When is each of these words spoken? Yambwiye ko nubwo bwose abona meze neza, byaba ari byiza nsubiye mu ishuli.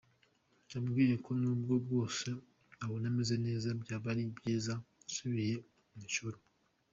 Yambwiye 0.71 1.15
ko 1.25 1.29
nubwo 1.39 1.73
bwose 1.85 2.27
abona 2.83 3.07
meze 3.15 3.35
neza, 3.45 3.67
byaba 3.81 4.07
ari 4.13 4.23
byiza 4.37 4.73
nsubiye 5.09 5.55
mu 5.95 6.01
ishuli. 6.09 6.39